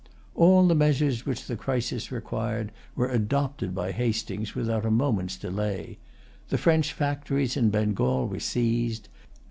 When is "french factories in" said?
6.57-7.69